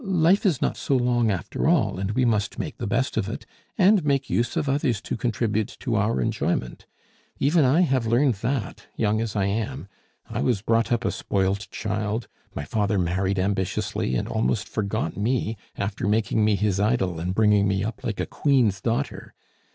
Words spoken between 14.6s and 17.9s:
forgot me, after making me his idol and bringing me